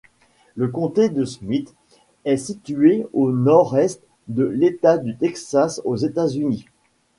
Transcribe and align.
Le 0.55 0.67
comté 0.67 1.09
de 1.09 1.25
Smith 1.25 1.75
est 2.25 2.37
situé 2.37 3.05
au 3.13 3.31
nord-est 3.31 4.01
de 4.29 4.45
l'État 4.45 4.97
du 4.97 5.15
Texas, 5.15 5.79
aux 5.85 5.95
États-Unis. 5.97 6.65